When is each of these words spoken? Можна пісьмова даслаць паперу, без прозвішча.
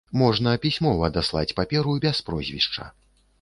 Можна 0.19 0.53
пісьмова 0.63 1.09
даслаць 1.17 1.51
паперу, 1.61 1.93
без 2.07 2.23
прозвішча. 2.31 2.89